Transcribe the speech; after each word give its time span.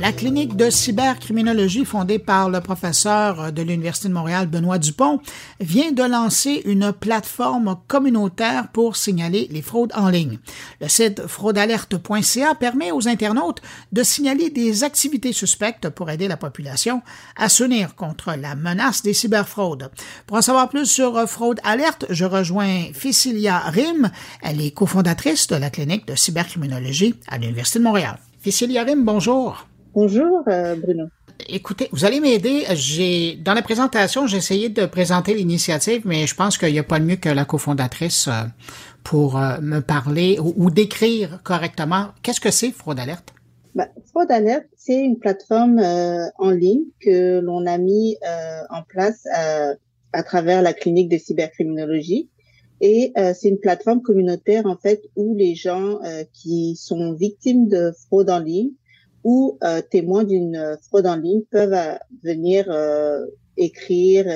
La 0.00 0.12
clinique 0.12 0.54
de 0.54 0.70
cybercriminologie 0.70 1.84
fondée 1.84 2.20
par 2.20 2.50
le 2.50 2.60
professeur 2.60 3.52
de 3.52 3.62
l'Université 3.62 4.08
de 4.08 4.14
Montréal, 4.14 4.46
Benoît 4.46 4.78
Dupont, 4.78 5.20
vient 5.58 5.90
de 5.90 6.04
lancer 6.04 6.62
une 6.66 6.92
plateforme 6.92 7.76
communautaire 7.88 8.68
pour 8.68 8.94
signaler 8.94 9.48
les 9.50 9.60
fraudes 9.60 9.92
en 9.96 10.08
ligne. 10.08 10.38
Le 10.80 10.86
site 10.86 11.26
fraudealerte.ca 11.26 12.54
permet 12.54 12.92
aux 12.92 13.08
internautes 13.08 13.60
de 13.90 14.04
signaler 14.04 14.50
des 14.50 14.84
activités 14.84 15.32
suspectes 15.32 15.88
pour 15.88 16.10
aider 16.10 16.28
la 16.28 16.36
population 16.36 17.02
à 17.34 17.48
s'unir 17.48 17.96
contre 17.96 18.34
la 18.34 18.54
menace 18.54 19.02
des 19.02 19.14
cyberfraudes. 19.14 19.90
Pour 20.28 20.36
en 20.36 20.42
savoir 20.42 20.68
plus 20.68 20.86
sur 20.86 21.28
Fraude 21.28 21.58
Alerte, 21.64 22.06
je 22.10 22.24
rejoins 22.24 22.92
Ficilia 22.94 23.58
Rim. 23.58 24.12
Elle 24.42 24.60
est 24.60 24.70
cofondatrice 24.70 25.48
de 25.48 25.56
la 25.56 25.70
clinique 25.70 26.06
de 26.06 26.14
cybercriminologie 26.14 27.16
à 27.26 27.36
l'Université 27.36 27.80
de 27.80 27.84
Montréal. 27.84 28.20
Ficilia 28.40 28.84
Rim, 28.84 29.04
bonjour. 29.04 29.66
Bonjour 30.00 30.44
euh, 30.46 30.76
Bruno. 30.76 31.06
Écoutez, 31.48 31.88
vous 31.90 32.04
allez 32.04 32.20
m'aider. 32.20 32.62
J'ai 32.74 33.34
dans 33.34 33.52
la 33.52 33.62
présentation, 33.62 34.28
j'ai 34.28 34.36
essayé 34.36 34.68
de 34.68 34.86
présenter 34.86 35.34
l'initiative, 35.34 36.02
mais 36.04 36.24
je 36.28 36.36
pense 36.36 36.56
qu'il 36.56 36.70
n'y 36.70 36.78
a 36.78 36.84
pas 36.84 37.00
de 37.00 37.04
mieux 37.04 37.16
que 37.16 37.28
la 37.28 37.44
cofondatrice 37.44 38.28
euh, 38.28 38.44
pour 39.02 39.36
euh, 39.36 39.58
me 39.60 39.80
parler 39.80 40.38
ou, 40.38 40.70
décrire 40.70 41.40
correctement. 41.42 42.10
Qu'est-ce 42.22 42.40
que 42.40 42.52
c'est 42.52 42.70
Fraude 42.70 43.00
Alerte 43.00 43.34
bah, 43.74 43.88
Fraude 44.10 44.30
Alerte, 44.30 44.68
c'est 44.76 45.00
une 45.00 45.18
plateforme 45.18 45.80
en 45.80 46.50
ligne 46.52 46.84
que 47.00 47.40
l'on 47.40 47.66
a 47.66 47.76
mis 47.76 48.16
en 48.70 48.84
place 48.84 49.26
à 50.12 50.22
travers 50.22 50.62
la 50.62 50.74
clinique 50.74 51.08
de 51.08 51.18
cybercriminologie. 51.18 52.30
Et 52.80 53.12
c'est 53.34 53.48
une 53.48 53.58
plateforme 53.58 54.02
communautaire 54.02 54.66
en 54.66 54.76
fait 54.76 55.02
où 55.16 55.34
les 55.34 55.56
gens 55.56 55.98
qui 56.32 56.76
sont 56.76 57.14
victimes 57.14 57.66
de 57.66 57.92
fraude 58.06 58.30
en 58.30 58.38
ligne 58.38 58.70
ou 59.24 59.58
euh, 59.62 59.80
témoins 59.82 60.24
d'une 60.24 60.56
euh, 60.56 60.76
fraude 60.88 61.06
en 61.06 61.16
ligne 61.16 61.42
peuvent 61.50 61.72
euh, 61.72 61.94
venir 62.22 62.66
écrire 63.56 64.26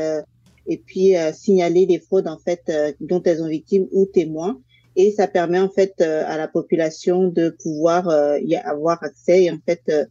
et 0.66 0.78
puis 0.78 1.14
signaler 1.33 1.86
les 1.86 2.00
fraudes 2.00 2.27
en 2.27 2.39
fait 2.39 2.72
dont 3.00 3.22
elles 3.22 3.41
ont 3.41 3.48
victime 3.48 3.86
ou 3.92 4.06
témoins 4.06 4.58
et 4.97 5.12
ça 5.12 5.28
permet 5.28 5.61
en 5.61 5.69
fait 5.69 6.00
à 6.00 6.36
la 6.36 6.48
population 6.48 7.28
de 7.28 7.50
pouvoir 7.62 8.39
y 8.41 8.56
avoir 8.56 9.00
accès 9.05 9.44
et 9.44 9.50
en 9.52 9.58
fait 9.64 10.11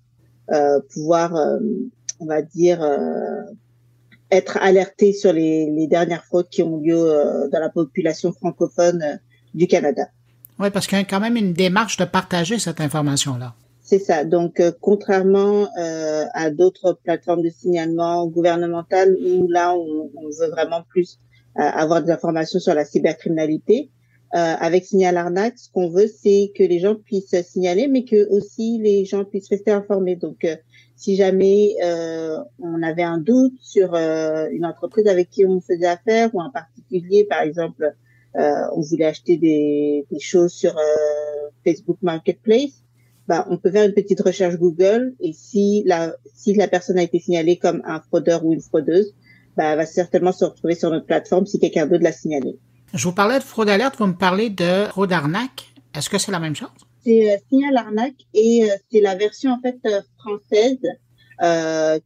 pouvoir 0.94 1.60
on 2.22 2.26
va 2.26 2.42
dire 2.42 2.80
être 4.32 4.58
alerté 4.62 5.12
sur 5.12 5.34
les, 5.34 5.70
les, 5.70 5.88
dernières 5.88 6.24
fraudes 6.24 6.48
qui 6.50 6.64
ont 6.64 6.78
lieu 6.78 7.50
dans 7.52 7.60
la 7.60 7.70
population 7.70 8.32
francophone 8.32 9.20
du 9.54 9.68
Canada. 9.68 10.08
Oui, 10.58 10.70
parce 10.70 10.88
qu'il 10.88 10.98
y 10.98 11.02
a 11.02 11.04
quand 11.04 11.20
même 11.20 11.36
une 11.36 11.52
démarche 11.52 11.98
de 11.98 12.06
partager 12.06 12.60
cette 12.60 12.80
information-là. 12.80 13.56
C'est 13.92 14.00
ça. 14.00 14.24
Donc, 14.24 14.62
euh, 14.62 14.72
contrairement 14.80 15.68
euh, 15.78 16.24
à 16.34 16.50
d'autres 16.50 16.98
plateformes 17.04 17.42
de 17.42 17.50
signalement 17.50 18.26
gouvernementales 18.26 19.18
où 19.22 19.50
là, 19.50 19.76
on, 19.76 20.10
veut 20.40 20.50
vraiment 20.50 20.84
plus 20.88 21.20
euh, 21.60 21.62
avoir 21.62 22.02
des 22.02 22.10
informations 22.10 22.62
sur 22.62 22.74
la 22.74 22.86
cybercriminalité, 22.86 23.90
avec 24.34 24.86
Signal 24.86 25.18
Arnaque, 25.18 25.58
ce 25.58 25.70
qu'on 25.70 25.90
veut, 25.90 26.08
c'est 26.08 26.54
que 26.56 26.64
les 26.64 26.80
gens 26.80 26.96
puissent 26.96 27.36
signaler, 27.42 27.90
mais 27.90 28.06
que 28.06 28.30
aussi 28.30 28.80
les 28.82 29.04
gens 29.04 29.26
puissent 29.26 29.50
rester 29.50 29.72
informés. 29.72 30.16
Donc, 30.16 30.48
si 30.96 31.18
jamais 31.18 31.76
on 32.58 32.82
avait 32.82 33.04
un 33.04 33.18
doute 33.18 33.60
sur 33.60 33.94
une 33.94 34.66
entreprise 34.66 35.08
avec 35.08 35.30
qui 35.32 35.46
on 35.46 35.60
faisait 35.60 35.86
affaire 35.86 36.34
ou 36.34 36.40
un 36.40 36.50
particulier, 36.50 37.26
par 37.26 37.42
exemple, 37.42 37.94
on 38.34 38.80
voulait 38.80 39.08
acheter 39.08 39.36
des, 39.36 40.06
des 40.10 40.20
choses 40.22 40.54
sur 40.54 40.78
Facebook 41.66 41.98
Marketplace, 42.02 42.81
bah, 43.32 43.48
on 43.50 43.56
peut 43.56 43.72
faire 43.72 43.86
une 43.86 43.94
petite 43.94 44.20
recherche 44.20 44.58
Google 44.58 45.14
et 45.22 45.32
si 45.32 45.84
la, 45.86 46.14
si 46.36 46.54
la 46.54 46.68
personne 46.68 46.98
a 46.98 47.02
été 47.02 47.18
signalée 47.18 47.56
comme 47.56 47.82
un 47.86 48.02
fraudeur 48.02 48.44
ou 48.44 48.52
une 48.52 48.60
fraudeuse, 48.60 49.16
bah, 49.56 49.68
elle 49.68 49.78
va 49.78 49.86
certainement 49.86 50.34
se 50.34 50.44
retrouver 50.44 50.76
sur 50.76 50.90
notre 50.90 51.06
plateforme 51.06 51.46
si 51.46 51.58
quelqu'un 51.58 51.86
d'autre 51.86 52.04
l'a 52.04 52.12
signalé. 52.12 52.60
Je 52.94 53.08
vous 53.08 53.14
parlais 53.14 53.40
de 53.40 53.44
fraude 53.46 53.70
alerte, 53.70 53.96
vous 53.98 54.08
me 54.08 54.18
parlez 54.18 54.50
de 54.50 54.84
fraude 54.90 55.14
arnaque. 55.14 55.74
Est-ce 55.96 56.10
que 56.10 56.18
c'est 56.18 56.34
la 56.34 56.42
même 56.42 56.58
chose? 56.58 56.68
C'est 57.06 57.34
euh, 57.34 57.38
signal 57.50 57.78
arnaque 57.78 58.20
et 58.34 58.70
euh, 58.70 58.76
c'est 58.92 59.00
la 59.00 59.16
version 59.16 59.52
en 59.52 59.62
fait 59.62 59.80
euh, 59.86 60.02
française 60.20 60.86
euh, 61.42 62.00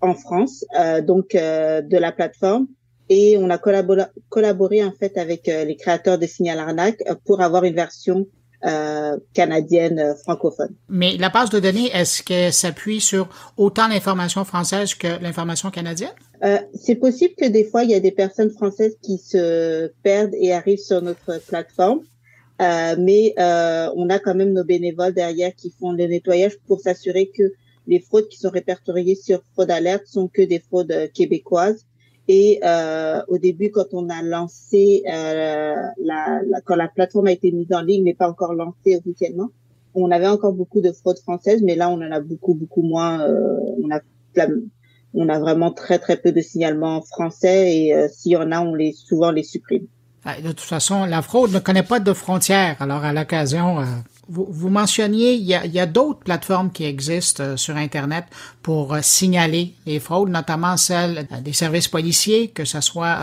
en 0.00 0.14
France, 0.14 0.64
donc 1.06 1.32
de 1.34 1.96
la 1.98 2.10
plateforme. 2.10 2.68
Et 3.10 3.36
on 3.36 3.50
a 3.50 3.58
collaboré, 3.58 4.04
collaboré 4.30 4.82
en 4.82 4.92
fait 4.92 5.18
avec 5.18 5.46
les 5.46 5.76
créateurs 5.76 6.18
de 6.18 6.24
Signal 6.24 6.58
Arnaque 6.58 7.02
pour 7.26 7.42
avoir 7.42 7.64
une 7.64 7.74
version 7.74 8.26
euh, 8.64 9.16
canadienne 9.32 9.98
euh, 9.98 10.14
francophone. 10.14 10.74
Mais 10.88 11.16
la 11.16 11.30
base 11.30 11.50
de 11.50 11.60
données, 11.60 11.90
est-ce 11.92 12.22
qu'elle 12.22 12.52
s'appuie 12.52 13.00
sur 13.00 13.28
autant 13.56 13.88
l'information 13.88 14.44
française 14.44 14.94
que 14.94 15.20
l'information 15.22 15.70
canadienne? 15.70 16.10
Euh, 16.42 16.58
c'est 16.74 16.94
possible 16.94 17.34
que 17.36 17.46
des 17.46 17.64
fois, 17.64 17.84
il 17.84 17.90
y 17.90 17.94
a 17.94 18.00
des 18.00 18.12
personnes 18.12 18.50
françaises 18.50 18.96
qui 19.02 19.18
se 19.18 19.90
perdent 20.02 20.34
et 20.34 20.52
arrivent 20.52 20.78
sur 20.78 21.02
notre 21.02 21.38
plateforme. 21.46 22.00
Euh, 22.60 22.96
mais 22.98 23.32
euh, 23.38 23.88
on 23.96 24.10
a 24.10 24.18
quand 24.18 24.34
même 24.34 24.52
nos 24.52 24.64
bénévoles 24.64 25.14
derrière 25.14 25.54
qui 25.54 25.72
font 25.80 25.92
le 25.92 26.04
nettoyage 26.04 26.58
pour 26.66 26.80
s'assurer 26.80 27.30
que 27.34 27.54
les 27.86 28.00
fraudes 28.00 28.28
qui 28.28 28.38
sont 28.38 28.50
répertoriées 28.50 29.14
sur 29.14 29.42
Fraude 29.54 29.70
Alerte 29.70 30.06
sont 30.06 30.28
que 30.28 30.42
des 30.42 30.60
fraudes 30.60 31.10
québécoises 31.14 31.86
et 32.28 32.60
euh, 32.64 33.22
au 33.28 33.38
début, 33.38 33.70
quand 33.70 33.86
on 33.92 34.08
a 34.08 34.22
lancé, 34.22 35.02
euh, 35.06 35.74
la, 35.98 36.40
la, 36.46 36.60
quand 36.64 36.76
la 36.76 36.88
plateforme 36.88 37.26
a 37.26 37.32
été 37.32 37.50
mise 37.50 37.72
en 37.72 37.80
ligne, 37.80 38.04
mais 38.04 38.14
pas 38.14 38.28
encore 38.28 38.54
lancée 38.54 38.96
officiellement, 38.96 39.48
on 39.94 40.10
avait 40.10 40.28
encore 40.28 40.52
beaucoup 40.52 40.80
de 40.80 40.92
fraudes 40.92 41.18
françaises, 41.18 41.62
mais 41.62 41.74
là, 41.74 41.90
on 41.90 41.94
en 41.94 42.12
a 42.12 42.20
beaucoup, 42.20 42.54
beaucoup 42.54 42.82
moins. 42.82 43.20
Euh, 43.22 43.58
on 43.82 43.90
a 43.90 44.00
on 45.12 45.28
a 45.28 45.38
vraiment 45.38 45.72
très, 45.72 45.98
très 45.98 46.16
peu 46.16 46.32
de 46.32 46.40
signalements 46.40 47.02
français 47.02 47.76
et 47.76 47.94
euh, 47.94 48.06
s'il 48.08 48.32
y 48.32 48.36
en 48.36 48.52
a, 48.52 48.60
on 48.60 48.74
les 48.74 48.92
souvent 48.92 49.30
les 49.30 49.42
supprime. 49.42 49.86
De 50.42 50.48
toute 50.48 50.60
façon, 50.60 51.04
la 51.04 51.22
fraude 51.22 51.52
ne 51.52 51.58
connaît 51.58 51.82
pas 51.82 51.98
de 51.98 52.12
frontières. 52.12 52.76
Alors, 52.80 53.02
à 53.02 53.12
l'occasion, 53.12 53.80
euh, 53.80 53.84
vous, 54.30 54.46
vous, 54.48 54.68
mentionniez, 54.68 55.34
il 55.34 55.44
y 55.44 55.54
a, 55.54 55.82
a 55.82 55.86
d'autres 55.86 56.20
plateformes 56.20 56.70
qui 56.70 56.84
existent 56.84 57.42
euh, 57.42 57.56
sur 57.56 57.76
Internet 57.76 58.24
pour 58.62 58.94
euh, 58.94 59.00
signaler 59.02 59.74
les 59.86 60.00
fraudes, 60.00 60.30
notamment 60.30 60.76
celles 60.76 61.26
des 61.42 61.52
services 61.52 61.88
policiers, 61.88 62.48
que 62.48 62.64
ce 62.64 62.80
soit 62.80 63.18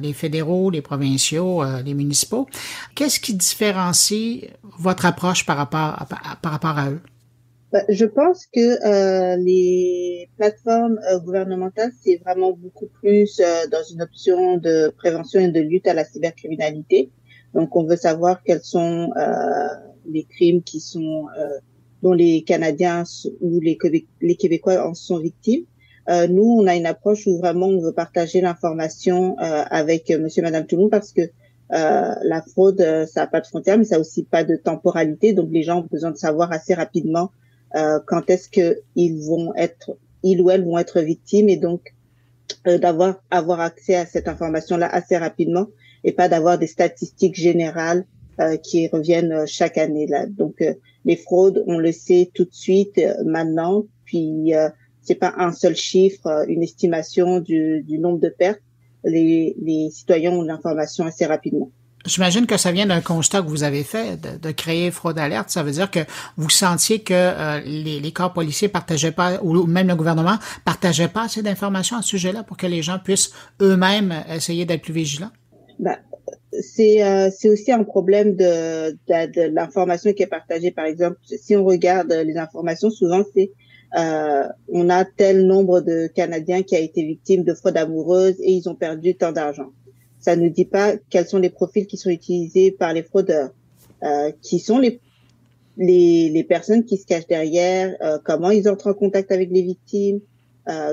les 0.00 0.12
fédéraux, 0.12 0.70
les 0.70 0.82
provinciaux, 0.82 1.62
les 1.84 1.94
municipaux. 1.94 2.48
Qu'est-ce 2.94 3.20
qui 3.20 3.34
différencie 3.34 4.48
votre 4.78 5.06
approche 5.06 5.44
par 5.46 5.56
rapport 5.56 5.80
à, 5.80 6.06
par 6.40 6.52
rapport 6.52 6.78
à 6.78 6.90
eux? 6.90 7.00
Bah, 7.72 7.84
je 7.88 8.04
pense 8.04 8.46
que 8.46 8.84
euh, 8.84 9.36
les 9.36 10.28
plateformes 10.36 10.98
euh, 11.08 11.20
gouvernementales, 11.20 11.92
c'est 12.02 12.16
vraiment 12.16 12.50
beaucoup 12.52 12.88
plus 13.00 13.38
euh, 13.38 13.68
dans 13.70 13.84
une 13.84 14.02
option 14.02 14.56
de 14.56 14.92
prévention 14.98 15.38
et 15.38 15.52
de 15.52 15.60
lutte 15.60 15.86
à 15.86 15.94
la 15.94 16.04
cybercriminalité. 16.04 17.12
Donc, 17.54 17.76
on 17.76 17.84
veut 17.84 17.96
savoir 17.96 18.42
quels 18.42 18.62
sont 18.62 19.10
les 20.12 20.24
crimes 20.24 20.62
qui 20.62 20.80
sont 20.80 21.26
dont 22.02 22.12
les 22.12 22.42
Canadiens 22.42 23.04
ou 23.40 23.60
les, 23.60 23.76
Québécois 24.36 24.86
en 24.86 24.94
sont 24.94 25.18
victimes. 25.18 25.64
nous, 26.08 26.56
on 26.60 26.66
a 26.66 26.74
une 26.76 26.86
approche 26.86 27.26
où 27.26 27.38
vraiment 27.38 27.66
on 27.66 27.80
veut 27.80 27.92
partager 27.92 28.40
l'information 28.40 29.36
avec 29.38 30.10
Monsieur, 30.10 30.42
Madame, 30.42 30.66
tout 30.66 30.76
le 30.76 30.88
parce 30.88 31.12
que 31.12 31.22
la 31.70 32.42
fraude, 32.50 32.80
ça 33.06 33.20
n'a 33.20 33.26
pas 33.26 33.40
de 33.40 33.46
frontières, 33.46 33.78
mais 33.78 33.84
ça 33.84 33.96
n'a 33.96 34.00
aussi 34.00 34.24
pas 34.24 34.44
de 34.44 34.56
temporalité. 34.56 35.32
Donc, 35.32 35.50
les 35.50 35.62
gens 35.62 35.80
ont 35.80 35.88
besoin 35.90 36.10
de 36.10 36.16
savoir 36.16 36.52
assez 36.52 36.74
rapidement 36.74 37.30
euh, 37.76 38.00
quand 38.06 38.28
est-ce 38.30 38.48
que 38.48 38.80
ils 38.96 39.18
vont 39.24 39.54
être, 39.54 39.96
ils 40.22 40.40
ou 40.40 40.50
elles 40.50 40.64
vont 40.64 40.78
être 40.78 41.00
victimes 41.00 41.48
et 41.48 41.56
donc 41.56 41.94
euh, 42.66 42.78
d'avoir 42.78 43.22
avoir 43.30 43.60
accès 43.60 43.94
à 43.94 44.06
cette 44.06 44.26
information-là 44.26 44.88
assez 44.88 45.16
rapidement 45.16 45.68
et 46.02 46.12
pas 46.12 46.28
d'avoir 46.28 46.58
des 46.58 46.66
statistiques 46.66 47.36
générales 47.36 48.00
euh, 48.00 48.19
qui 48.62 48.88
reviennent 48.88 49.46
chaque 49.46 49.78
année 49.78 50.06
là. 50.06 50.26
Donc 50.26 50.62
les 51.04 51.16
fraudes, 51.16 51.62
on 51.66 51.78
le 51.78 51.92
sait 51.92 52.30
tout 52.34 52.44
de 52.44 52.54
suite 52.54 53.00
maintenant, 53.24 53.84
puis 54.04 54.52
c'est 55.02 55.14
pas 55.14 55.34
un 55.38 55.52
seul 55.52 55.76
chiffre, 55.76 56.44
une 56.48 56.62
estimation 56.62 57.40
du, 57.40 57.82
du 57.82 57.98
nombre 57.98 58.20
de 58.20 58.28
pertes. 58.28 58.62
Les, 59.04 59.56
les 59.60 59.90
citoyens 59.90 60.32
ont 60.32 60.42
l'information 60.42 61.06
assez 61.06 61.24
rapidement. 61.24 61.70
J'imagine 62.06 62.46
que 62.46 62.56
ça 62.56 62.72
vient 62.72 62.86
d'un 62.86 63.02
constat 63.02 63.42
que 63.42 63.48
vous 63.48 63.62
avez 63.62 63.84
fait 63.84 64.18
de, 64.20 64.50
créer 64.52 64.90
Fraude 64.90 65.18
Alerte. 65.18 65.50
Ça 65.50 65.62
veut 65.62 65.72
dire 65.72 65.90
que 65.90 66.00
vous 66.36 66.48
sentiez 66.48 67.00
que 67.00 67.12
euh, 67.14 67.60
les, 67.60 68.00
les, 68.00 68.12
corps 68.12 68.32
policiers 68.32 68.68
partageaient 68.68 69.12
pas, 69.12 69.38
ou 69.42 69.66
même 69.66 69.88
le 69.88 69.96
gouvernement 69.96 70.38
partageait 70.64 71.08
pas 71.08 71.24
assez 71.24 71.42
d'informations 71.42 71.98
à 71.98 72.02
ce 72.02 72.08
sujet-là 72.08 72.42
pour 72.42 72.56
que 72.56 72.66
les 72.66 72.80
gens 72.80 72.98
puissent 72.98 73.32
eux-mêmes 73.60 74.14
essayer 74.30 74.64
d'être 74.64 74.82
plus 74.82 74.94
vigilants? 74.94 75.30
Ben, 75.78 75.96
c'est 76.52 77.02
euh, 77.04 77.30
c'est 77.30 77.48
aussi 77.48 77.70
un 77.72 77.84
problème 77.84 78.34
de, 78.34 78.90
de, 78.90 79.32
de 79.32 79.54
l'information 79.54 80.12
qui 80.12 80.22
est 80.22 80.28
partagée. 80.28 80.70
Par 80.70 80.84
exemple, 80.84 81.18
si 81.24 81.54
on 81.56 81.64
regarde 81.64 82.12
les 82.12 82.36
informations, 82.36 82.90
souvent 82.90 83.22
c'est 83.34 83.52
euh, 83.96 84.46
on 84.68 84.88
a 84.88 85.04
tel 85.04 85.46
nombre 85.46 85.80
de 85.80 86.08
Canadiens 86.08 86.62
qui 86.62 86.76
a 86.76 86.80
été 86.80 87.02
victime 87.02 87.44
de 87.44 87.54
fraude 87.54 87.76
amoureuse 87.76 88.36
et 88.40 88.52
ils 88.52 88.68
ont 88.68 88.74
perdu 88.74 89.16
tant 89.16 89.32
d'argent 89.32 89.70
ça 90.20 90.36
ne 90.36 90.48
dit 90.50 90.66
pas 90.66 90.96
quels 91.08 91.26
sont 91.26 91.38
les 91.38 91.48
profils 91.48 91.86
qui 91.86 91.96
sont 91.96 92.10
utilisés 92.10 92.72
par 92.72 92.92
les 92.92 93.02
fraudeurs, 93.02 93.52
euh, 94.02 94.30
qui 94.42 94.58
sont 94.58 94.78
les 94.78 95.00
les, 95.78 96.28
les 96.28 96.44
personnes 96.44 96.84
qui 96.84 96.98
se 96.98 97.06
cachent 97.06 97.26
derrière, 97.26 97.96
comment 98.26 98.50
ils 98.50 98.68
entrent 98.68 98.88
en 98.88 98.92
contact 98.92 99.32
avec 99.32 99.50
les 99.50 99.62
victimes. 99.62 100.20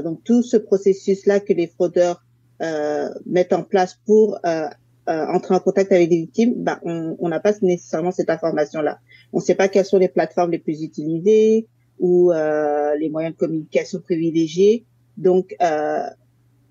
donc 0.02 0.24
tout 0.24 0.44
ce 0.44 0.56
processus-là 0.56 1.42
que 1.42 1.52
les 1.52 1.68
fraudeurs 1.68 2.24
mettent 3.26 3.52
en 3.52 3.64
place 3.64 4.00
pour 4.06 4.40
entrer 5.08 5.56
en 5.56 5.60
contact 5.60 5.92
avec 5.92 6.10
les 6.10 6.18
victimes, 6.18 6.54
bah, 6.58 6.80
on 6.84 7.30
n'a 7.30 7.40
pas 7.40 7.54
nécessairement 7.62 8.12
cette 8.12 8.30
information-là. 8.30 9.00
On 9.34 9.38
ne 9.38 9.44
sait 9.44 9.56
pas 9.56 9.68
quelles 9.68 9.86
sont 9.86 10.00
les 10.00 10.10
plateformes 10.10 10.52
les 10.52 10.60
plus 10.60 10.84
utilisées 10.84 11.68
ou 12.00 12.32
les 12.32 13.10
moyens 13.10 13.34
de 13.34 13.40
communication 13.40 14.00
privilégiés. 14.00 14.86
Donc, 15.18 15.56
euh, 15.62 16.08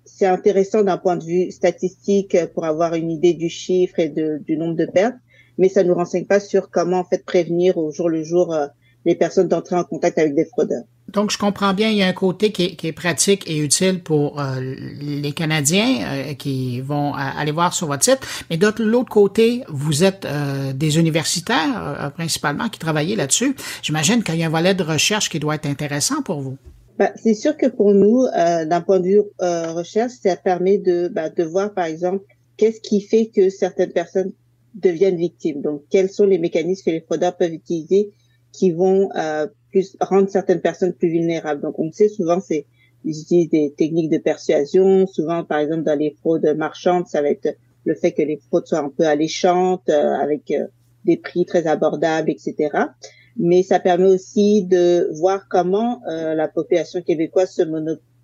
c'est 0.05 0.25
intéressant 0.25 0.83
d'un 0.83 0.97
point 0.97 1.17
de 1.17 1.23
vue 1.23 1.51
statistique 1.51 2.37
pour 2.53 2.65
avoir 2.65 2.95
une 2.95 3.11
idée 3.11 3.33
du 3.33 3.49
chiffre 3.49 3.99
et 3.99 4.09
de, 4.09 4.41
du 4.45 4.57
nombre 4.57 4.75
de 4.75 4.85
pertes, 4.85 5.17
mais 5.57 5.69
ça 5.69 5.83
ne 5.83 5.89
nous 5.89 5.95
renseigne 5.95 6.25
pas 6.25 6.39
sur 6.39 6.71
comment 6.71 6.99
en 6.99 7.03
fait 7.03 7.25
prévenir 7.25 7.77
au 7.77 7.91
jour 7.91 8.09
le 8.09 8.23
jour 8.23 8.53
euh, 8.53 8.67
les 9.05 9.15
personnes 9.15 9.49
d'entrer 9.49 9.75
en 9.75 9.83
contact 9.83 10.17
avec 10.17 10.33
des 10.33 10.45
fraudeurs. 10.45 10.85
Donc, 11.13 11.31
je 11.31 11.37
comprends 11.37 11.73
bien, 11.73 11.89
il 11.89 11.97
y 11.97 12.03
a 12.03 12.07
un 12.07 12.13
côté 12.13 12.51
qui 12.51 12.65
est, 12.65 12.75
qui 12.75 12.87
est 12.87 12.91
pratique 12.91 13.49
et 13.49 13.57
utile 13.57 14.03
pour 14.03 14.39
euh, 14.39 14.59
les 14.59 15.31
Canadiens 15.31 16.01
euh, 16.01 16.33
qui 16.33 16.81
vont 16.81 17.13
aller 17.13 17.51
voir 17.51 17.73
sur 17.73 17.87
votre 17.87 18.03
site, 18.03 18.19
mais 18.49 18.57
de 18.57 18.71
l'autre 18.79 19.09
côté, 19.09 19.63
vous 19.69 20.03
êtes 20.03 20.27
des 20.75 20.99
universitaires 20.99 22.11
principalement 22.15 22.69
qui 22.69 22.79
travaillent 22.79 23.15
là-dessus. 23.15 23.55
J'imagine 23.81 24.23
qu'il 24.23 24.35
y 24.35 24.43
a 24.43 24.47
un 24.47 24.49
volet 24.49 24.73
de 24.73 24.83
recherche 24.83 25.29
qui 25.29 25.39
doit 25.39 25.55
être 25.55 25.65
intéressant 25.65 26.21
pour 26.21 26.41
vous. 26.41 26.57
Bah, 26.97 27.11
c'est 27.15 27.35
sûr 27.35 27.55
que 27.55 27.67
pour 27.67 27.93
nous, 27.93 28.23
euh, 28.23 28.65
d'un 28.65 28.81
point 28.81 28.99
de 28.99 29.05
vue 29.05 29.21
euh, 29.41 29.73
recherche, 29.73 30.13
ça 30.13 30.35
permet 30.35 30.79
de, 30.79 31.07
bah, 31.07 31.29
de 31.29 31.43
voir, 31.43 31.73
par 31.73 31.85
exemple, 31.85 32.25
qu'est-ce 32.57 32.81
qui 32.81 33.01
fait 33.01 33.27
que 33.27 33.49
certaines 33.49 33.91
personnes 33.91 34.31
deviennent 34.73 35.17
victimes. 35.17 35.61
Donc, 35.61 35.83
quels 35.91 36.09
sont 36.09 36.25
les 36.25 36.39
mécanismes 36.39 36.85
que 36.85 36.91
les 36.91 37.01
fraudeurs 37.01 37.37
peuvent 37.37 37.53
utiliser 37.53 38.11
qui 38.51 38.71
vont 38.71 39.09
euh, 39.15 39.45
plus 39.71 39.97
rendre 39.99 40.29
certaines 40.29 40.61
personnes 40.61 40.93
plus 40.93 41.09
vulnérables. 41.09 41.61
Donc, 41.61 41.79
on 41.79 41.91
sait 41.91 42.09
souvent, 42.09 42.39
c'est 42.39 42.65
ils 43.05 43.21
utilisent 43.21 43.49
des 43.49 43.73
techniques 43.77 44.09
de 44.09 44.17
persuasion. 44.17 45.07
Souvent, 45.07 45.43
par 45.43 45.59
exemple, 45.59 45.83
dans 45.83 45.97
les 45.97 46.15
fraudes 46.19 46.53
marchandes, 46.57 47.07
ça 47.07 47.21
va 47.21 47.29
être 47.29 47.55
le 47.85 47.95
fait 47.95 48.11
que 48.11 48.21
les 48.21 48.37
fraudes 48.37 48.67
soient 48.67 48.79
un 48.79 48.89
peu 48.89 49.05
alléchantes, 49.05 49.89
euh, 49.89 50.13
avec 50.15 50.51
euh, 50.51 50.67
des 51.05 51.15
prix 51.17 51.45
très 51.45 51.67
abordables, 51.67 52.29
etc 52.29 52.69
mais 53.37 53.63
ça 53.63 53.79
permet 53.79 54.07
aussi 54.07 54.63
de 54.63 55.09
voir 55.13 55.47
comment 55.47 56.01
euh, 56.09 56.33
la 56.33 56.47
population 56.47 57.01
québécoise 57.01 57.51
se, 57.51 57.63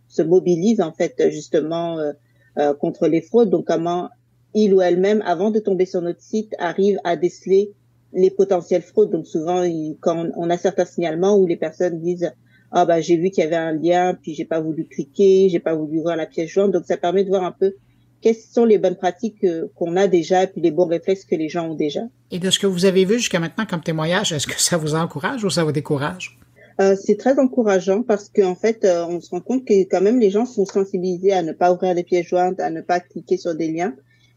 se, 0.08 0.22
mobilise 0.22 0.82
en 0.82 0.92
fait 0.92 1.30
justement 1.30 2.00
euh, 2.00 2.12
euh, 2.58 2.74
contre 2.74 3.08
les 3.08 3.22
fraudes. 3.22 3.50
Donc 3.50 3.68
comment 3.68 4.10
il 4.56 4.74
ou 4.74 4.82
elle-même, 4.82 5.24
avant 5.26 5.52
de 5.52 5.60
tomber 5.60 5.86
sur 5.86 6.02
notre 6.02 6.22
site, 6.22 6.54
arrive 6.60 7.00
à 7.04 7.16
déceler 7.16 7.72
les 8.14 8.32
potentielles 8.32 8.82
fraudes. 8.82 9.12
Donc 9.12 9.28
souvent, 9.28 9.64
quand 10.00 10.28
on 10.36 10.50
a 10.50 10.58
certains 10.58 10.86
signalements 10.86 11.38
où 11.38 11.46
les 11.46 11.58
personnes 11.58 12.00
disent 12.00 12.32
ah 12.72 12.86
bah 12.86 13.02
j'ai 13.02 13.18
vu 13.18 13.30
qu'il 13.30 13.44
y 13.44 13.48
avait 13.48 13.56
un 13.56 13.72
lien, 13.72 14.18
puis 14.20 14.34
j'ai 14.34 14.46
pas 14.46 14.60
voulu 14.60 14.86
cliquer, 14.86 15.48
j'ai 15.50 15.60
pas 15.60 15.76
voulu 15.76 16.02
voir 16.02 16.16
la 16.16 16.26
pièce 16.26 16.50
jointe. 16.50 16.72
Donc 16.72 16.86
ça 16.86 16.98
permet 16.98 17.24
de 17.24 17.30
voir 17.30 17.44
un 17.44 17.52
peu 17.52 17.76
quelles 18.22 18.36
sont 18.36 18.66
les 18.66 18.78
bonnes 18.78 18.96
pratiques 18.96 19.46
qu'on 19.76 19.96
a 19.98 20.08
déjà 20.08 20.44
et 20.44 20.48
puis 20.48 20.62
les 20.62 20.72
bons 20.72 20.88
réflexes 20.88 21.26
que 21.26 21.36
les 21.36 21.50
gens 21.50 21.70
ont 21.70 21.76
déjà. 21.76 22.02
Et 22.32 22.40
de 22.40 22.50
ce 22.50 22.58
que 22.58 22.68
vous 22.68 22.86
avez 22.86 23.06
vu 23.06 23.16
jusqu'à 23.20 23.40
maintenant 23.40 23.66
comme 23.66 23.84
témoignage, 23.84 24.32
est-ce 24.32 24.48
que 24.48 24.60
ça 24.60 24.78
vous 24.78 24.96
encourage 24.96 25.44
ou 25.44 25.50
ça 25.50 25.64
vous 25.64 25.74
décourage? 25.74 26.40
Euh, 26.82 26.96
c'est 27.00 27.18
très 27.18 27.38
encourageant 27.38 28.02
parce 28.02 28.30
qu'en 28.30 28.56
fait, 28.56 28.84
euh, 28.84 29.06
on 29.06 29.22
se 29.22 29.30
rend 29.30 29.42
compte 29.42 29.66
que 29.66 29.74
quand 29.84 30.02
même 30.02 30.20
les 30.20 30.32
gens 30.32 30.46
sont 30.46 30.66
sensibilisés 30.66 31.34
à 31.34 31.44
ne 31.44 31.52
pas 31.52 31.72
ouvrir 31.72 31.94
des 31.94 32.04
pièces 32.04 32.26
jointes, 32.26 32.60
à 32.60 32.70
ne 32.72 32.82
pas 32.82 33.00
cliquer 33.00 33.38
sur 33.38 33.54
des 33.54 33.72
liens. 33.72 33.94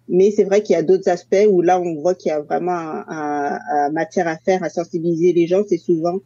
Mais 0.08 0.30
c'est 0.30 0.44
vrai 0.44 0.62
qu'il 0.62 0.74
y 0.74 0.78
a 0.78 0.82
d'autres 0.82 1.08
aspects 1.08 1.46
où 1.50 1.62
là, 1.62 1.80
on 1.80 2.00
voit 2.00 2.14
qu'il 2.14 2.28
y 2.28 2.32
a 2.32 2.40
vraiment 2.40 2.72
un, 2.72 3.90
matière 3.90 4.28
à 4.28 4.36
faire, 4.36 4.62
à 4.62 4.70
sensibiliser 4.70 5.32
les 5.32 5.46
gens. 5.46 5.62
C'est 5.68 5.78
souvent 5.78 6.18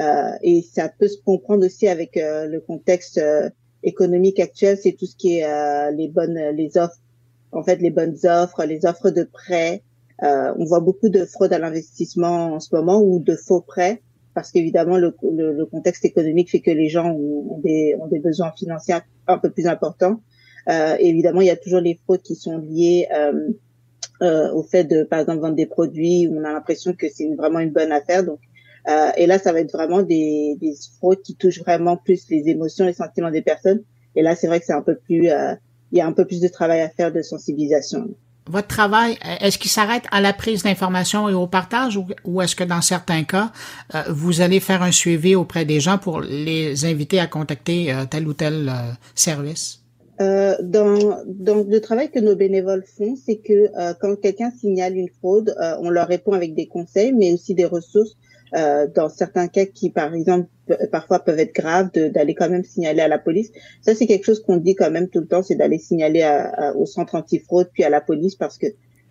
euh, 0.00 0.30
et 0.42 0.62
ça 0.62 0.90
peut 0.90 1.08
se 1.08 1.18
comprendre 1.22 1.64
aussi 1.64 1.88
avec 1.88 2.18
euh, 2.18 2.46
le 2.46 2.60
contexte 2.60 3.18
euh, 3.18 3.48
économique 3.82 4.40
actuel. 4.40 4.78
C'est 4.82 4.92
tout 4.92 5.06
ce 5.06 5.16
qui 5.16 5.38
est 5.38 5.92
les 5.92 6.08
bonnes, 6.08 6.38
les 6.54 6.76
offres 6.76 6.98
en 7.52 7.62
fait 7.62 7.76
les 7.76 7.90
bonnes 7.90 8.16
offres, 8.24 8.64
les 8.64 8.86
offres 8.86 9.10
de 9.10 9.24
prêts. 9.24 9.82
Euh, 10.22 10.52
on 10.56 10.64
voit 10.64 10.80
beaucoup 10.80 11.08
de 11.08 11.24
fraude 11.24 11.52
à 11.52 11.58
l'investissement 11.58 12.54
en 12.54 12.60
ce 12.60 12.74
moment 12.74 13.02
ou 13.02 13.18
de 13.18 13.36
faux 13.36 13.60
prêts 13.60 14.02
parce 14.34 14.50
qu'évidemment 14.50 14.98
le, 14.98 15.14
le, 15.22 15.64
contexte 15.66 16.04
économique 16.04 16.50
fait 16.50 16.60
que 16.60 16.70
les 16.70 16.88
gens 16.88 17.18
des, 17.62 17.96
ont 17.98 18.06
des 18.06 18.18
besoins 18.18 18.52
financiers 18.52 18.96
un 19.26 19.38
peu 19.38 19.50
plus 19.50 19.66
importants. 19.66 20.20
Euh, 20.68 20.96
évidemment, 20.98 21.40
il 21.40 21.46
y 21.46 21.50
a 21.50 21.56
toujours 21.56 21.80
les 21.80 21.98
fraudes 22.04 22.22
qui 22.22 22.34
sont 22.34 22.58
liées 22.58 23.06
euh, 23.14 23.50
euh, 24.22 24.50
au 24.52 24.62
fait 24.62 24.84
de, 24.84 25.04
par 25.04 25.20
exemple, 25.20 25.40
vendre 25.40 25.56
des 25.56 25.66
produits 25.66 26.26
où 26.26 26.38
on 26.38 26.44
a 26.44 26.52
l'impression 26.52 26.92
que 26.94 27.06
c'est 27.12 27.28
vraiment 27.34 27.60
une 27.60 27.70
bonne 27.70 27.92
affaire. 27.92 28.24
Donc, 28.24 28.40
euh, 28.88 29.10
et 29.16 29.26
là, 29.26 29.38
ça 29.38 29.52
va 29.52 29.60
être 29.60 29.72
vraiment 29.72 30.02
des, 30.02 30.56
des 30.60 30.74
fraudes 30.98 31.22
qui 31.22 31.34
touchent 31.34 31.60
vraiment 31.60 31.96
plus 31.96 32.28
les 32.30 32.48
émotions, 32.48 32.86
les 32.86 32.92
sentiments 32.92 33.30
des 33.30 33.42
personnes. 33.42 33.82
Et 34.14 34.22
là, 34.22 34.34
c'est 34.34 34.46
vrai 34.46 34.60
que 34.60 34.66
c'est 34.66 34.72
un 34.72 34.82
peu 34.82 34.96
plus 34.96 35.28
euh, 35.28 35.54
il 35.92 35.98
y 35.98 36.00
a 36.00 36.06
un 36.06 36.12
peu 36.12 36.24
plus 36.24 36.40
de 36.40 36.48
travail 36.48 36.80
à 36.80 36.88
faire 36.88 37.12
de 37.12 37.22
sensibilisation. 37.22 38.08
Votre 38.48 38.68
travail, 38.68 39.18
est-ce 39.40 39.58
qu'il 39.58 39.70
s'arrête 39.70 40.04
à 40.12 40.20
la 40.20 40.32
prise 40.32 40.62
d'informations 40.62 41.28
et 41.28 41.34
au 41.34 41.48
partage 41.48 41.98
ou, 42.24 42.40
est-ce 42.40 42.54
que 42.54 42.62
dans 42.62 42.80
certains 42.80 43.24
cas, 43.24 43.50
euh, 43.94 44.04
vous 44.08 44.40
allez 44.40 44.60
faire 44.60 44.82
un 44.82 44.92
suivi 44.92 45.34
auprès 45.34 45.64
des 45.64 45.80
gens 45.80 45.98
pour 45.98 46.20
les 46.20 46.84
inviter 46.84 47.18
à 47.18 47.26
contacter 47.26 47.92
tel 48.08 48.28
ou 48.28 48.34
tel 48.34 48.70
euh, 50.20 50.56
dans, 50.62 51.22
dans 51.26 51.62
le 51.62 51.80
travail 51.80 52.10
que 52.10 52.20
nos 52.20 52.36
bénévoles 52.36 52.84
font, 52.84 53.16
c'est 53.16 53.36
que 53.36 53.70
quand 54.00 54.16
quelqu'un 54.16 54.50
signale 54.50 54.96
une 54.96 55.08
fraude, 55.08 55.54
on 55.80 55.90
leur 55.90 56.08
répond 56.08 56.32
avec 56.32 56.54
des 56.54 56.66
conseils, 56.66 57.12
mais 57.12 57.32
aussi 57.32 57.54
des 57.54 57.66
ressources 57.66 58.16
euh, 58.54 58.86
dans 58.86 59.08
certains 59.08 59.48
cas 59.48 59.66
qui, 59.66 59.90
par 59.90 60.14
exemple, 60.14 60.48
parfois 60.92 61.18
peuvent 61.18 61.38
être 61.38 61.54
graves, 61.54 61.90
d'aller 61.92 62.34
quand 62.34 62.48
même 62.48 62.64
signaler 62.64 63.00
à 63.00 63.08
la 63.08 63.18
police. 63.18 63.50
Ça, 63.80 63.94
c'est 63.94 64.06
quelque 64.06 64.24
chose 64.24 64.42
qu'on 64.42 64.56
dit 64.56 64.74
quand 64.74 64.90
même 64.90 65.08
tout 65.08 65.20
le 65.20 65.26
temps, 65.26 65.42
c'est 65.42 65.56
d'aller 65.56 65.78
signaler 65.78 66.22
à, 66.22 66.74
au 66.76 66.86
centre 66.86 67.16
antifraude 67.16 67.68
puis 67.72 67.82
à 67.82 67.90
la 67.90 68.00
police 68.00 68.36
parce 68.36 68.56
que 68.56 68.66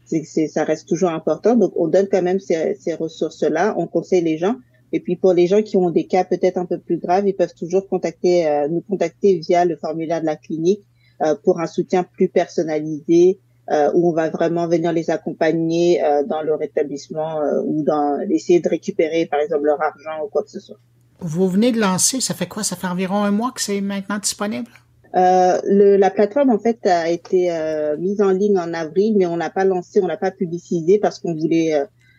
c'est, 0.06 0.24
ça 0.24 0.64
reste 0.64 0.88
toujours 0.88 1.10
important. 1.10 1.56
Donc, 1.56 1.74
on 1.76 1.88
donne 1.88 2.08
quand 2.10 2.22
même 2.22 2.40
ces, 2.40 2.76
ces 2.80 2.94
ressources-là, 2.94 3.76
on 3.78 3.88
conseille 3.88 4.24
les 4.24 4.38
gens. 4.38 4.56
Et 4.94 5.00
puis 5.00 5.16
pour 5.16 5.34
les 5.34 5.48
gens 5.48 5.62
qui 5.62 5.76
ont 5.78 5.90
des 5.90 6.06
cas 6.06 6.24
peut-être 6.24 6.58
un 6.58 6.66
peu 6.66 6.78
plus 6.78 6.98
graves, 6.98 7.28
ils 7.28 7.36
peuvent 7.36 7.56
toujours 7.56 7.88
contacter, 7.90 8.48
euh, 8.48 8.68
nous 8.70 8.82
contacter 8.82 9.40
via 9.40 9.66
le 9.66 9.76
formulaire 9.76 10.22
de 10.22 10.26
la 10.26 10.38
clinique 10.38 10.82
euh, 10.82 10.95
pour 11.44 11.60
un 11.60 11.68
soutien 11.68 12.04
plus 12.04 12.30
personnalisé, 12.30 13.40
euh, 13.72 13.90
où 13.96 14.10
on 14.10 14.14
va 14.14 14.30
vraiment 14.30 14.68
venir 14.68 14.92
les 14.92 15.10
accompagner 15.10 16.04
euh, 16.04 16.24
dans 16.24 16.44
leur 16.44 16.62
établissement 16.62 17.42
euh, 17.42 17.62
ou 17.66 17.84
dans 17.84 18.20
essayer 18.30 18.60
de 18.60 18.70
récupérer 18.70 19.26
par 19.26 19.40
exemple 19.40 19.64
leur 19.64 19.82
argent 19.82 20.24
ou 20.24 20.30
quoi 20.30 20.44
que 20.44 20.52
ce 20.52 20.60
soit. 20.60 20.78
Vous 21.20 21.48
venez 21.48 21.72
de 21.72 21.80
lancer, 21.80 22.22
ça 22.22 22.36
fait 22.36 22.46
quoi? 22.46 22.62
Ça 22.62 22.76
fait 22.76 22.86
environ 22.86 23.24
un 23.24 23.32
mois 23.32 23.52
que 23.52 23.62
c'est 23.62 23.82
maintenant 23.82 24.20
disponible? 24.20 24.70
Euh, 25.16 25.60
le, 25.64 25.96
la 25.96 26.12
plateforme 26.12 26.52
en 26.52 26.60
fait 26.60 26.86
a 26.86 27.10
été 27.10 27.50
mise 27.98 28.22
en 28.22 28.30
ligne 28.30 28.60
en 28.60 28.72
avril, 28.72 29.16
mais 29.18 29.26
on 29.26 29.38
n'a 29.38 29.50
pas 29.50 29.66
lancé, 29.66 30.00
on 30.00 30.06
l'a 30.06 30.18
pas 30.18 30.30
publicisé 30.30 31.00
parce 31.00 31.18
qu'on 31.20 31.34
voulait 31.34 31.74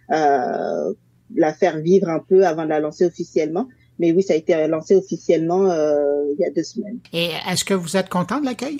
la 0.09 1.53
faire 1.53 1.79
vivre 1.79 2.09
un 2.09 2.21
peu 2.29 2.45
avant 2.45 2.65
de 2.65 2.71
la 2.71 2.81
lancer 2.81 3.05
officiellement. 3.05 3.69
Mais 3.99 4.13
oui, 4.13 4.23
ça 4.23 4.35
a 4.35 4.37
été 4.37 4.67
lancé 4.69 4.95
officiellement 4.95 5.73
il 5.73 6.37
y 6.39 6.45
a 6.45 6.51
deux 6.51 6.63
semaines. 6.63 6.99
Et 7.13 7.31
est-ce 7.51 7.65
que 7.65 7.75
vous 7.75 7.97
êtes 7.97 8.09
content 8.09 8.41
de 8.41 8.45
l'accueil? 8.45 8.79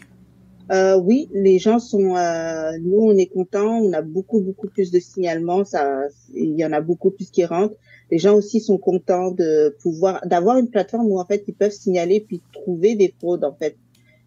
Euh, 0.73 0.97
oui, 0.97 1.29
les 1.33 1.59
gens 1.59 1.79
sont. 1.79 2.17
Euh, 2.17 2.73
nous, 2.81 2.99
on 2.99 3.17
est 3.17 3.27
contents. 3.27 3.79
On 3.79 3.93
a 3.93 4.03
beaucoup, 4.03 4.41
beaucoup 4.41 4.69
plus 4.69 4.91
de 4.91 4.99
signalements. 4.99 5.65
Ça, 5.65 6.01
il 6.35 6.59
y 6.59 6.65
en 6.65 6.73
a 6.73 6.81
beaucoup 6.81 7.11
plus 7.11 7.31
qui 7.31 7.45
rentrent. 7.45 7.77
Les 8.11 8.19
gens 8.19 8.35
aussi 8.35 8.61
sont 8.61 8.79
contents 8.79 9.31
de 9.31 9.77
pouvoir 9.81 10.27
d'avoir 10.27 10.59
une 10.59 10.69
plateforme 10.69 11.07
où 11.07 11.19
en 11.19 11.25
fait 11.25 11.45
ils 11.47 11.55
peuvent 11.55 11.73
signaler 11.73 12.21
puis 12.21 12.43
trouver 12.53 12.97
des 12.97 13.15
fraudes 13.19 13.45
en 13.45 13.55
fait. 13.55 13.77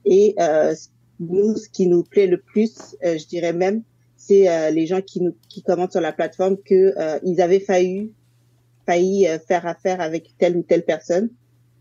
Et 0.06 0.36
euh, 0.40 0.74
nous, 1.20 1.58
ce 1.58 1.70
qui 1.70 1.88
nous 1.88 2.04
plaît 2.04 2.28
le 2.28 2.40
plus, 2.40 2.96
euh, 3.06 3.18
je 3.18 3.28
dirais 3.28 3.54
même, 3.54 3.84
c'est 4.16 4.50
euh, 4.50 4.70
les 4.70 4.86
gens 4.86 5.02
qui 5.02 5.22
nous 5.22 5.36
qui 5.50 5.62
commentent 5.62 5.92
sur 5.92 6.02
la 6.02 6.14
plateforme 6.14 6.58
que 6.58 6.94
euh, 6.98 7.20
ils 7.24 7.42
avaient 7.42 7.60
failli 7.60 8.14
failli 8.90 9.28
faire 9.48 9.66
affaire 9.68 10.02
avec 10.02 10.38
telle 10.38 10.58
ou 10.58 10.64
telle 10.64 10.84
personne 10.84 11.30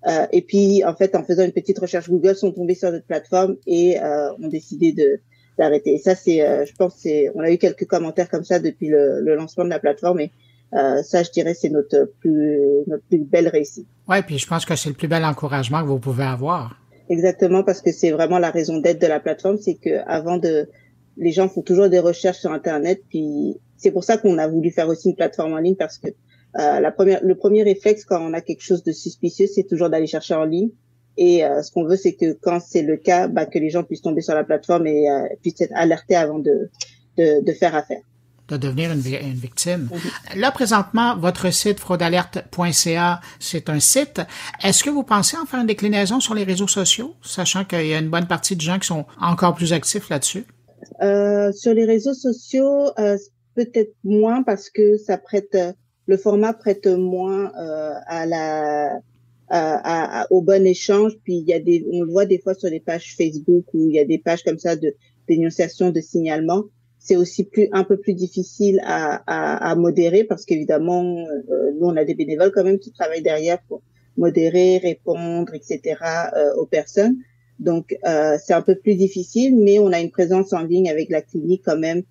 euh, 0.07 0.27
et 0.33 0.43
puis, 0.43 0.85
en 0.85 0.95
fait, 0.95 1.15
en 1.15 1.25
faisant 1.25 1.45
une 1.45 1.53
petite 1.53 1.79
recherche 1.79 2.09
Google, 2.09 2.37
sont 2.37 2.53
tombés 2.53 2.75
sur 2.75 2.91
notre 2.93 3.07
plateforme 3.07 3.57
et 3.67 4.01
euh, 4.01 4.33
ont 4.35 4.49
décidé 4.49 4.93
de 4.93 5.21
d'arrêter. 5.59 5.95
Et 5.95 5.99
ça, 5.99 6.15
c'est, 6.15 6.41
euh, 6.47 6.65
je 6.65 6.73
pense, 6.77 6.95
c'est, 6.99 7.33
on 7.35 7.41
a 7.41 7.51
eu 7.51 7.59
quelques 7.59 7.85
commentaires 7.85 8.31
comme 8.31 8.45
ça 8.45 8.61
depuis 8.61 8.87
le, 8.87 9.21
le 9.21 9.35
lancement 9.35 9.65
de 9.65 9.71
la 9.71 9.81
plateforme. 9.81 10.21
Et 10.21 10.31
euh, 10.73 11.03
ça, 11.03 11.25
je 11.25 11.33
dirais, 11.33 11.55
c'est 11.55 11.71
notre 11.71 12.13
plus 12.21 12.61
notre 12.87 13.03
plus 13.07 13.19
belle 13.19 13.49
réussite. 13.49 13.89
Ouais, 14.09 14.23
puis 14.23 14.39
je 14.39 14.47
pense 14.47 14.65
que 14.65 14.77
c'est 14.77 14.89
le 14.89 14.95
plus 14.95 15.09
bel 15.09 15.25
encouragement 15.25 15.83
que 15.83 15.89
vous 15.89 15.99
pouvez 15.99 16.23
avoir. 16.23 16.81
Exactement, 17.11 17.65
parce 17.65 17.81
que 17.81 17.91
c'est 17.91 18.13
vraiment 18.13 18.39
la 18.39 18.51
raison 18.51 18.79
d'être 18.79 19.01
de 19.01 19.07
la 19.09 19.19
plateforme, 19.19 19.59
c'est 19.59 19.75
que 19.75 19.99
avant 20.07 20.37
de, 20.37 20.69
les 21.17 21.33
gens 21.33 21.49
font 21.49 21.63
toujours 21.63 21.89
des 21.89 21.99
recherches 21.99 22.39
sur 22.39 22.53
Internet, 22.53 23.03
puis 23.09 23.57
c'est 23.77 23.91
pour 23.91 24.05
ça 24.05 24.17
qu'on 24.17 24.39
a 24.39 24.47
voulu 24.47 24.71
faire 24.71 24.89
aussi 24.89 25.09
une 25.09 25.17
plateforme 25.17 25.55
en 25.55 25.59
ligne 25.59 25.75
parce 25.75 25.99
que 25.99 26.09
euh, 26.57 26.81
la 26.81 26.91
première, 26.91 27.23
le 27.23 27.35
premier 27.35 27.63
réflexe 27.63 28.05
quand 28.05 28.21
on 28.21 28.33
a 28.33 28.41
quelque 28.41 28.63
chose 28.63 28.83
de 28.83 28.93
suspicieux, 28.93 29.47
c'est 29.47 29.65
toujours 29.65 29.91
d'aller 29.91 30.07
chercher 30.07 30.35
en 30.35 30.45
ligne. 30.45 30.71
Et 31.17 31.45
euh, 31.45 31.63
ce 31.63 31.73
qu'on 31.73 31.85
veut, 31.85 31.97
c'est 31.97 32.15
que 32.15 32.33
quand 32.33 32.61
c'est 32.61 32.83
le 32.83 32.97
cas, 32.97 33.27
bah, 33.27 33.45
que 33.45 33.59
les 33.59 33.71
gens 33.71 33.83
puissent 33.83 34.03
tomber 34.03 34.21
sur 34.21 34.35
la 34.35 34.45
plateforme 34.45 34.87
et 34.87 35.11
euh, 35.11 35.27
puissent 35.43 35.61
être 35.61 35.75
alertés 35.75 36.15
avant 36.15 36.39
de, 36.39 36.71
de, 37.17 37.45
de 37.45 37.53
faire 37.53 37.75
affaire. 37.75 38.01
de 38.49 38.57
devenir 38.57 38.93
une, 38.93 39.01
victime. 39.01 39.91
Là, 40.37 40.53
présentement, 40.53 41.17
votre 41.17 41.53
site 41.53 41.81
fraudalerte.ca, 41.81 43.21
c'est 43.41 43.69
un 43.69 43.81
site. 43.81 44.21
Est-ce 44.63 44.85
que 44.85 44.91
vous 44.91 45.03
pensez 45.03 45.37
en 45.37 45.45
faire 45.45 45.61
une 45.61 45.67
déclinaison 45.67 46.21
sur 46.21 46.35
les 46.35 46.45
réseaux 46.45 46.69
sociaux, 46.69 47.15
sachant 47.21 47.65
qu'il 47.65 47.87
y 47.87 47.95
a 47.95 47.99
une 47.99 48.11
bonne 48.11 48.29
partie 48.29 48.55
de 48.55 48.61
gens 48.61 48.79
qui 48.79 48.87
sont 48.87 49.05
encore 49.21 49.55
plus 49.57 49.73
actifs 49.73 50.09
là-dessus? 50.09 50.45
Euh, 51.03 51.51
sur 51.53 51.75
les 51.75 51.85
réseaux 51.85 52.15
sociaux, 52.15 52.91
euh, 52.99 53.19
peut-être 53.57 53.93
moins 54.05 54.45
parce 54.45 54.71
que 54.71 54.97
ça 54.97 55.19
prête, 55.19 55.57
le 56.09 56.17
format 56.17 56.55
prête 56.55 56.87
moins 56.87 57.53
euh, 57.61 57.93
à 58.07 58.27
la 58.27 59.01
à, 59.51 60.27
au 60.31 60.43
bon 60.43 60.67
échange. 60.67 61.13
Puis 61.23 61.37
il 61.37 61.49
y 61.49 61.53
a 61.53 61.61
des, 61.61 61.87
on 61.93 62.03
le 62.03 62.11
voit 62.11 62.27
des 62.27 62.39
fois 62.39 62.55
sur 62.55 62.69
les 62.69 62.81
pages 62.81 63.15
Facebook 63.17 63.65
où 63.73 63.89
il 63.89 63.95
y 63.95 63.99
a 63.99 64.05
des 64.05 64.19
pages 64.19 64.43
comme 64.43 64.59
ça 64.59 64.75
de 64.77 64.95
dénonciation, 65.29 65.91
de 65.91 66.01
signalement. 66.01 66.65
C'est 66.99 67.17
aussi 67.17 67.45
plus 67.45 67.69
un 67.73 67.85
peu 67.85 67.97
plus 67.97 68.15
difficile 68.15 68.81
à, 68.85 69.23
à, 69.27 69.71
à 69.71 69.75
modérer 69.75 70.25
parce 70.25 70.45
qu'évidemment, 70.45 71.25
euh, 71.51 71.73
nous 71.79 71.87
on 71.87 71.97
a 71.97 72.05
des 72.05 72.15
bénévoles 72.15 72.53
quand 72.53 72.65
même 72.65 72.79
qui 72.79 72.91
travaillent 72.91 73.23
derrière 73.23 73.59
pour 73.69 73.83
modérer, 74.17 74.79
répondre, 74.79 75.55
etc. 75.55 75.81
Euh, 76.37 76.55
aux 76.57 76.67
personnes. 76.67 77.17
Donc 77.59 77.97
euh, 78.07 78.37
c'est 78.43 78.55
un 78.55 78.63
peu 78.63 78.75
plus 78.77 78.97
difficile, 78.97 79.57
mais 79.57 79.79
on 79.79 79.93
a 79.93 80.01
une 80.01 80.11
présence 80.11 80.53
en 80.53 80.63
ligne 80.63 80.91
avec 80.91 81.11
la 81.11 81.23
clinique 81.23 81.63
quand 81.65 81.79
même 81.79 82.03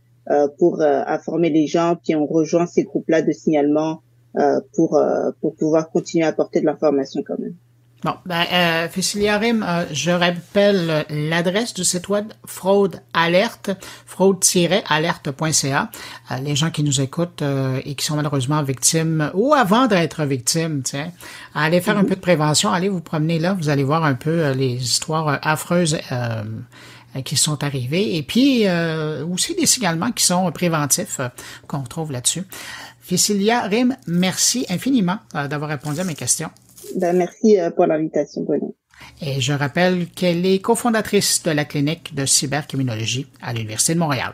pour 0.57 0.81
euh, 0.81 1.03
informer 1.07 1.49
les 1.49 1.67
gens. 1.67 1.95
Puis 2.03 2.15
on 2.15 2.25
rejoint 2.25 2.65
ces 2.65 2.83
groupes-là 2.83 3.21
de 3.21 3.31
signalement 3.31 4.01
euh, 4.37 4.59
pour 4.75 4.97
euh, 4.97 5.31
pour 5.41 5.55
pouvoir 5.55 5.89
continuer 5.89 6.25
à 6.25 6.27
apporter 6.27 6.59
de 6.59 6.65
l'information 6.65 7.23
quand 7.25 7.39
même. 7.39 7.55
Bon, 8.03 8.13
ben, 8.27 8.45
euh, 8.53 8.87
Rim, 9.39 9.65
euh, 9.67 9.85
je 9.91 10.11
rappelle 10.11 11.07
l'adresse 11.09 11.73
du 11.73 11.83
site 11.83 12.09
web 12.09 12.27
fraude 12.45 13.01
alerte, 13.15 13.71
fraude-alerte.ca. 14.05 15.89
les 16.43 16.55
gens 16.55 16.69
qui 16.69 16.83
nous 16.83 17.01
écoutent 17.01 17.41
et 17.83 17.95
qui 17.95 18.05
sont 18.05 18.15
malheureusement 18.15 18.61
victimes 18.61 19.31
ou 19.33 19.55
avant 19.55 19.87
d'être 19.87 20.25
victimes, 20.25 20.83
tiens, 20.83 21.11
allez 21.55 21.81
faire 21.81 21.97
un 21.97 22.03
mhm. 22.03 22.09
peu 22.09 22.15
de 22.15 22.21
prévention, 22.21 22.71
allez 22.71 22.89
vous 22.89 23.01
promener 23.01 23.39
là, 23.39 23.53
vous 23.53 23.69
allez 23.69 23.83
voir 23.83 24.03
un 24.03 24.13
peu 24.13 24.51
les 24.51 24.75
histoires 24.75 25.39
affreuses 25.41 25.97
qui 27.23 27.35
sont 27.35 27.63
arrivées 27.63 28.17
et 28.17 28.23
puis 28.23 28.65
aussi 29.31 29.55
des 29.55 29.65
signalements 29.65 30.11
qui 30.11 30.23
sont 30.23 30.51
préventifs 30.51 31.19
qu'on 31.67 31.83
trouve 31.83 32.11
là-dessus. 32.11 32.43
Fissilia 33.07 33.61
Rim, 33.61 33.95
merci 34.05 34.65
infiniment 34.67 35.19
euh, 35.33 35.47
d'avoir 35.47 35.69
répondu 35.69 36.01
à 36.01 36.03
mes 36.03 36.13
questions. 36.13 36.49
Ben, 36.97 37.15
merci 37.15 37.57
euh, 37.57 37.71
pour 37.71 37.85
l'invitation, 37.85 38.43
Bruno. 38.43 38.75
Et 39.21 39.39
je 39.39 39.53
rappelle 39.53 40.07
qu'elle 40.07 40.45
est 40.45 40.59
cofondatrice 40.59 41.41
de 41.43 41.51
la 41.51 41.63
clinique 41.63 42.13
de 42.13 42.25
cybercriminologie 42.25 43.25
à 43.41 43.53
l'Université 43.53 43.93
de 43.93 43.99
Montréal. 43.99 44.33